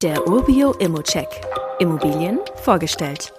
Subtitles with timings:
[0.00, 1.26] Der Urbio Immocheck.
[1.80, 3.32] Immobilien vorgestellt.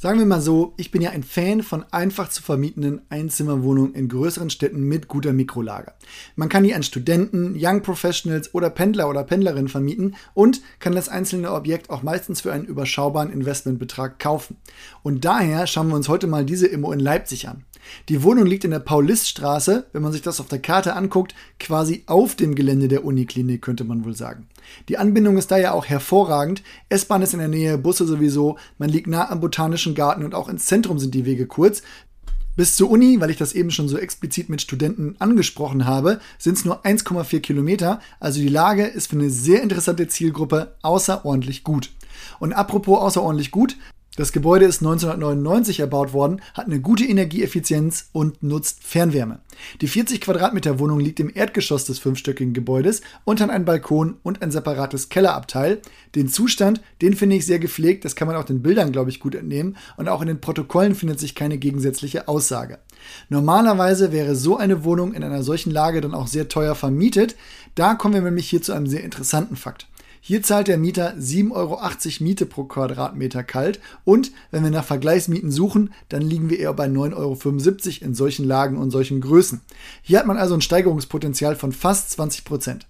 [0.00, 4.08] Sagen wir mal so, ich bin ja ein Fan von einfach zu vermietenden Einzimmerwohnungen in
[4.08, 5.92] größeren Städten mit guter Mikrolage.
[6.36, 11.08] Man kann die an Studenten, Young Professionals oder Pendler oder Pendlerinnen vermieten und kann das
[11.08, 14.58] einzelne Objekt auch meistens für einen überschaubaren Investmentbetrag kaufen.
[15.02, 17.64] Und daher schauen wir uns heute mal diese Immo in Leipzig an.
[18.08, 22.04] Die Wohnung liegt in der Pauliststraße, wenn man sich das auf der Karte anguckt, quasi
[22.06, 24.46] auf dem Gelände der Uniklinik, könnte man wohl sagen.
[24.88, 26.62] Die Anbindung ist daher auch hervorragend.
[26.88, 30.48] S-Bahn ist in der Nähe, Busse sowieso, man liegt nah am Botanischen Garten und auch
[30.48, 31.82] ins Zentrum sind die Wege kurz.
[32.56, 36.56] Bis zur Uni, weil ich das eben schon so explizit mit Studenten angesprochen habe, sind
[36.56, 38.00] es nur 1,4 Kilometer.
[38.18, 41.92] Also die Lage ist für eine sehr interessante Zielgruppe außerordentlich gut.
[42.40, 43.76] Und apropos außerordentlich gut,
[44.18, 49.38] das Gebäude ist 1999 erbaut worden, hat eine gute Energieeffizienz und nutzt Fernwärme.
[49.80, 54.42] Die 40 Quadratmeter Wohnung liegt im Erdgeschoss des fünfstöckigen Gebäudes und hat einen Balkon und
[54.42, 55.80] ein separates Kellerabteil.
[56.16, 59.20] Den Zustand, den finde ich sehr gepflegt, das kann man auch den Bildern, glaube ich,
[59.20, 62.80] gut entnehmen und auch in den Protokollen findet sich keine gegensätzliche Aussage.
[63.28, 67.36] Normalerweise wäre so eine Wohnung in einer solchen Lage dann auch sehr teuer vermietet.
[67.76, 69.86] Da kommen wir nämlich hier zu einem sehr interessanten Fakt.
[70.20, 71.80] Hier zahlt der Mieter 7,80 Euro
[72.20, 76.86] Miete pro Quadratmeter kalt und wenn wir nach Vergleichsmieten suchen, dann liegen wir eher bei
[76.86, 79.60] 9,75 Euro in solchen Lagen und solchen Größen.
[80.02, 82.86] Hier hat man also ein Steigerungspotenzial von fast 20 Prozent.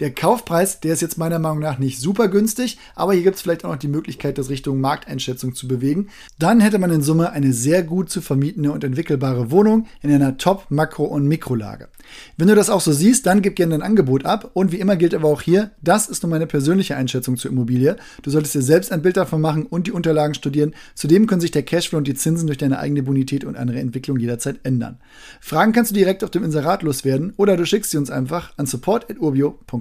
[0.00, 3.42] Der Kaufpreis, der ist jetzt meiner Meinung nach nicht super günstig, aber hier gibt es
[3.42, 6.08] vielleicht auch noch die Möglichkeit, das Richtung Markteinschätzung zu bewegen.
[6.38, 10.36] Dann hätte man in Summe eine sehr gut zu vermietende und entwickelbare Wohnung in einer
[10.36, 11.88] Top-Makro- und Mikrolage.
[12.36, 14.50] Wenn du das auch so siehst, dann gib gerne dein Angebot ab.
[14.54, 17.96] Und wie immer gilt aber auch hier, das ist nur meine persönliche Einschätzung zur Immobilie.
[18.22, 20.74] Du solltest dir selbst ein Bild davon machen und die Unterlagen studieren.
[20.94, 24.18] Zudem können sich der Cashflow und die Zinsen durch deine eigene Bonität und andere Entwicklung
[24.18, 24.98] jederzeit ändern.
[25.40, 28.66] Fragen kannst du direkt auf dem Inserat loswerden oder du schickst sie uns einfach an
[28.66, 29.73] support.urbio.com.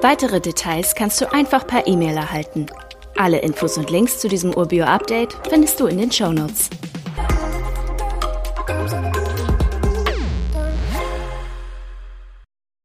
[0.00, 2.66] Weitere Details kannst du einfach per E-Mail erhalten.
[3.16, 6.70] Alle Infos und Links zu diesem Urbio-Update findest du in den Show Notes.